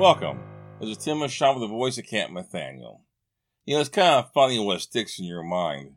[0.00, 0.40] Welcome.
[0.80, 3.02] This is Tim Mashon with the voice of Camp Nathanael.
[3.66, 5.96] You know, it's kind of funny what sticks in your mind.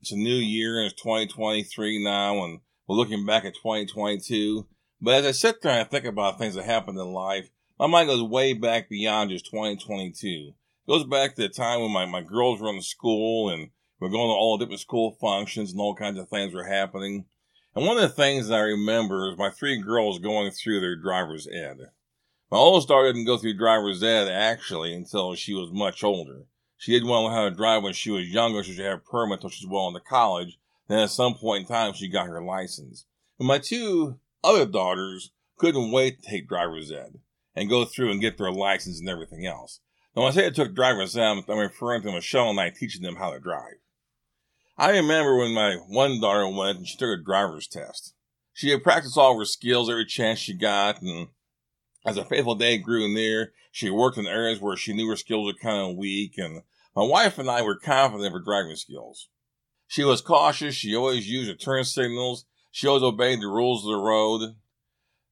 [0.00, 4.66] It's a new year and it's 2023 now, and we're looking back at 2022.
[5.02, 8.08] But as I sit there and think about things that happened in life, my mind
[8.08, 10.54] goes way back beyond just 2022.
[10.54, 13.68] It goes back to the time when my, my girls were in school and
[14.00, 17.26] we're going to all different school functions and all kinds of things were happening.
[17.76, 20.96] And one of the things that I remember is my three girls going through their
[20.96, 21.90] driver's ed.
[22.52, 26.42] My oldest daughter didn't go through driver's ed actually until she was much older.
[26.76, 28.92] She didn't want to learn how to drive when she was younger, so she had
[28.92, 30.58] a permit until she was well into college.
[30.86, 33.06] Then at some point in time, she got her license.
[33.38, 37.20] And my two other daughters couldn't wait to take driver's ed
[37.56, 39.80] and go through and get their license and everything else.
[40.14, 43.00] Now, when I say I took driver's ed, I'm referring to Michelle and I teaching
[43.00, 43.80] them how to drive.
[44.76, 48.12] I remember when my one daughter went and she took a driver's test.
[48.52, 51.28] She had practiced all her skills every chance she got, and
[52.04, 55.46] as a faithful day grew near, she worked in areas where she knew her skills
[55.46, 56.62] were kind of weak, and
[56.94, 59.28] my wife and I were confident of her driving skills.
[59.86, 63.92] She was cautious, she always used her turn signals, she always obeyed the rules of
[63.92, 64.56] the road.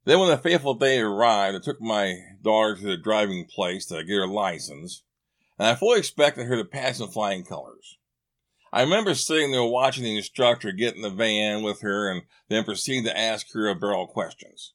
[0.05, 4.05] Then when the faithful day arrived, I took my daughter to the driving place to
[4.05, 5.03] get her license,
[5.59, 7.99] and I fully expected her to pass in flying colors.
[8.73, 12.65] I remember sitting there watching the instructor get in the van with her and then
[12.65, 14.75] proceed to ask her a barrel of questions.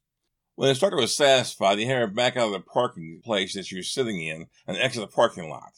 [0.55, 3.65] When the instructor was satisfied, he had her back out of the parking place that
[3.65, 5.73] she was sitting in and exit the parking lot.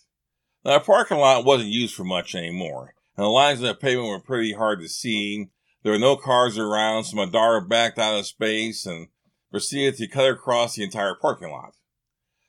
[0.63, 4.09] Now, the parking lot wasn't used for much anymore, and the lines of the pavement
[4.09, 5.47] were pretty hard to see.
[5.81, 9.07] There were no cars around, so my daughter backed out of space and
[9.49, 11.73] proceeded to cut across the entire parking lot.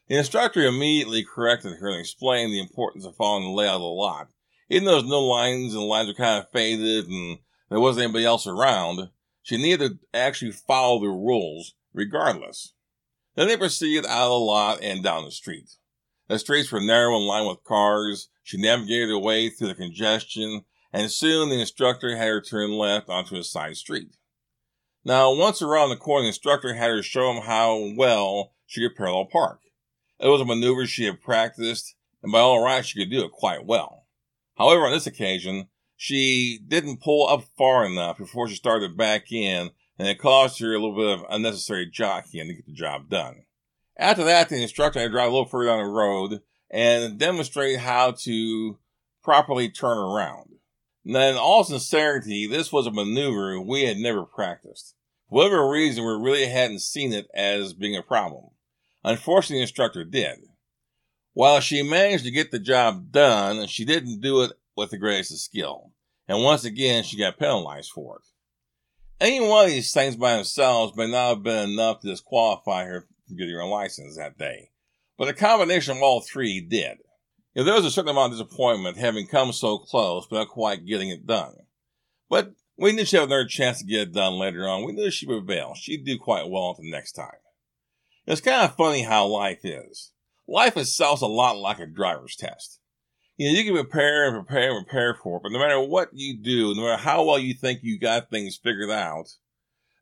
[0.08, 3.86] The instructor immediately corrected her and explained the importance of following the layout of the
[3.86, 4.28] lot.
[4.68, 7.38] Even though there was no lines and the lines were kind of faded and
[7.70, 9.08] there wasn't anybody else around,
[9.42, 12.72] she needed to actually follow the rules regardless.
[13.34, 15.68] Then they proceeded out of the lot and down the street.
[16.28, 18.28] The streets were narrow and lined with cars.
[18.42, 23.08] She navigated her way through the congestion, and soon the instructor had her turn left
[23.08, 24.16] onto a side street.
[25.04, 28.96] Now, once around the corner, the instructor had her show him how well she could
[28.96, 29.60] parallel park.
[30.20, 33.32] It was a maneuver she had practiced, and by all rights, she could do it
[33.32, 34.06] quite well.
[34.56, 39.70] However, on this occasion, she didn't pull up far enough before she started back in
[39.98, 43.42] and it caused her a little bit of unnecessary jockeying to get the job done.
[43.98, 47.80] After that, the instructor had to drive a little further down the road and demonstrate
[47.80, 48.78] how to
[49.24, 50.50] properly turn around.
[51.04, 54.94] Now, in all sincerity, this was a maneuver we had never practiced.
[55.28, 58.50] For whatever reason, we really hadn't seen it as being a problem.
[59.02, 60.38] Unfortunately, the instructor did.
[61.32, 65.32] While she managed to get the job done, she didn't do it with the greatest
[65.32, 65.92] of skill.
[66.26, 68.26] And once again, she got penalized for it.
[69.20, 73.08] Any one of these things by themselves may not have been enough to disqualify her
[73.26, 74.70] from getting her license that day,
[75.16, 76.98] but a combination of all three did.
[77.56, 81.08] There was a certain amount of disappointment having come so close but not quite getting
[81.08, 81.54] it done.
[82.30, 84.84] But we knew she had another chance to get it done later on.
[84.84, 85.74] We knew she would prevail.
[85.74, 87.40] She'd do quite well the next time.
[88.24, 90.12] It's kind of funny how life is.
[90.46, 92.77] Life itself's a lot like a driver's test
[93.38, 96.10] you know, you can prepare and prepare and prepare for it, but no matter what
[96.12, 99.28] you do, no matter how well you think you got things figured out,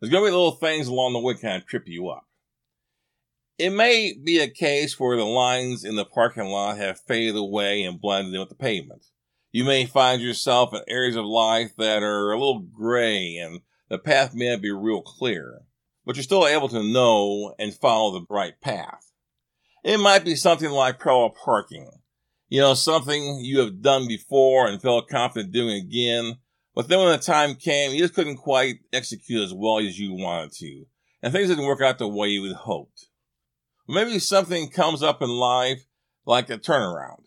[0.00, 2.26] there's going to be little things along the way kind of trip you up.
[3.58, 7.82] It may be a case where the lines in the parking lot have faded away
[7.82, 9.04] and blended in with the pavement.
[9.52, 13.98] You may find yourself in areas of life that are a little gray and the
[13.98, 15.60] path may not be real clear,
[16.06, 19.12] but you're still able to know and follow the right path.
[19.84, 21.90] It might be something like parallel parking
[22.48, 26.36] you know, something you have done before and felt confident doing again.
[26.74, 30.12] But then when the time came, you just couldn't quite execute as well as you
[30.12, 30.86] wanted to.
[31.22, 33.06] And things didn't work out the way you had hoped.
[33.88, 35.86] Maybe something comes up in life
[36.26, 37.22] like a turnaround.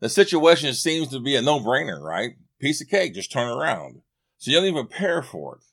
[0.00, 2.36] The situation seems to be a no-brainer, right?
[2.58, 4.00] Piece of cake, just turn around.
[4.38, 5.64] So you don't even prepare for it.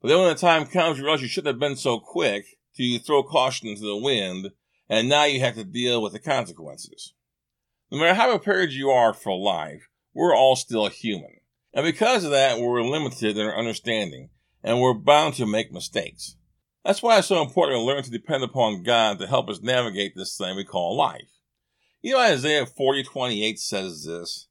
[0.00, 2.98] But then when the time comes, you realize you shouldn't have been so quick to
[2.98, 4.52] throw caution into the wind,
[4.88, 7.14] and now you have to deal with the consequences.
[7.92, 11.40] No matter how prepared you are for life, we're all still human.
[11.74, 14.30] And because of that, we're limited in our understanding,
[14.62, 16.36] and we're bound to make mistakes.
[16.86, 20.16] That's why it's so important to learn to depend upon God to help us navigate
[20.16, 21.28] this thing we call life.
[22.00, 24.48] You know, Isaiah 40 28 says this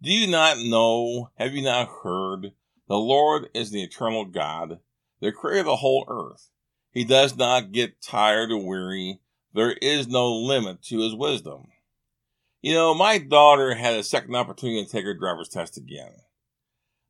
[0.00, 2.52] Do you not know, have you not heard?
[2.88, 4.78] The Lord is the eternal God,
[5.20, 6.48] the creator of the whole earth.
[6.90, 9.20] He does not get tired or weary.
[9.52, 11.66] There is no limit to his wisdom.
[12.60, 16.12] You know, my daughter had a second opportunity to take her driver's test again.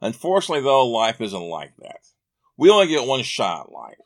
[0.00, 2.00] Unfortunately, though, life isn't like that.
[2.56, 3.97] We only get one shot at life.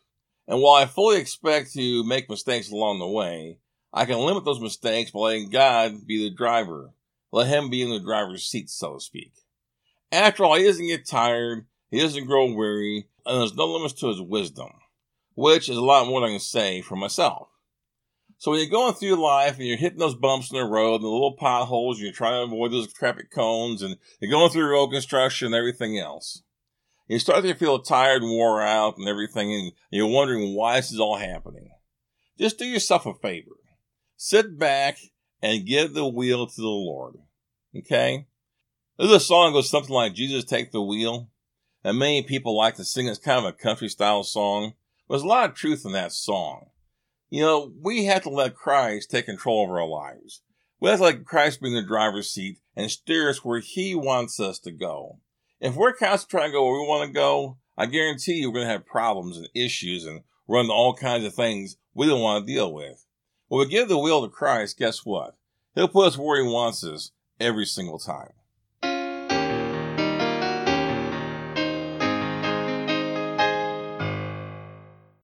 [0.47, 3.59] And while I fully expect to make mistakes along the way,
[3.93, 6.93] I can limit those mistakes by letting God be the driver.
[7.33, 9.33] Let Him be in the driver's seat, so to speak.
[10.13, 14.09] After all, He doesn't get tired, He doesn't grow weary, and there's no limits to
[14.09, 14.71] His wisdom,
[15.35, 17.49] which is a lot more than I can say for myself.
[18.43, 21.05] So when you're going through life and you're hitting those bumps in the road and
[21.05, 24.69] the little potholes, and you're trying to avoid those traffic cones, and you're going through
[24.69, 26.43] road construction and everything else,
[27.07, 30.91] you start to feel tired and wore out and everything, and you're wondering why this
[30.91, 31.71] is all happening.
[32.37, 33.61] Just do yourself a favor.
[34.17, 34.99] Sit back
[35.41, 37.19] and give the wheel to the Lord.
[37.79, 38.27] Okay?
[38.99, 41.31] There's a song that goes something like Jesus Take the Wheel.
[41.85, 43.07] And many people like to sing.
[43.07, 44.73] It's kind of a country style song.
[45.09, 46.71] There's a lot of truth in that song.
[47.33, 50.43] You know, we have to let Christ take control of our lives.
[50.81, 53.95] We have to let Christ be in the driver's seat and steer us where He
[53.95, 55.19] wants us to go.
[55.59, 58.57] If we're constantly trying to go where we want to go, I guarantee you we're
[58.57, 62.21] going to have problems and issues and run into all kinds of things we don't
[62.21, 63.07] want to deal with.
[63.49, 65.35] When we give the wheel to Christ, guess what?
[65.75, 68.33] He'll put us where He wants us every single time.